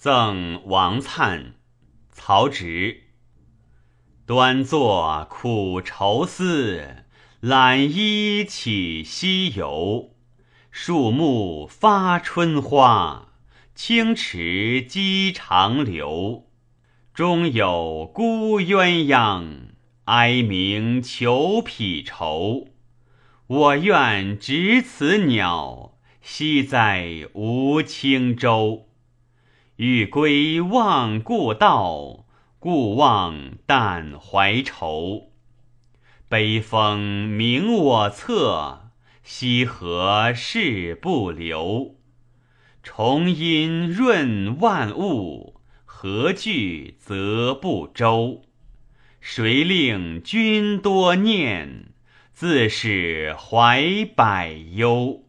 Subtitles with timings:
[0.00, 1.52] 赠王粲，
[2.08, 3.02] 曹植。
[4.24, 7.04] 端坐苦愁思，
[7.40, 10.14] 揽衣起西游。
[10.70, 13.34] 树木发春花，
[13.74, 16.46] 清池积长流。
[17.12, 19.72] 中有孤鸳鸯，
[20.06, 22.68] 哀鸣求匹绸。
[23.46, 28.86] 我愿执此鸟，栖在吴青洲。
[29.82, 32.26] 欲归望故道，
[32.58, 35.30] 故望但怀愁。
[36.28, 38.90] 悲风鸣我侧，
[39.22, 41.94] 溪河逝不留。
[42.82, 48.42] 重阴润万物，何惧则不周？
[49.18, 51.86] 谁令君多念，
[52.34, 55.24] 自是怀百忧。